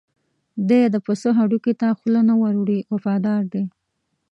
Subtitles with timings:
[0.69, 3.63] دی د پسه هډوکي ته خوله نه ور وړي وفادار دی.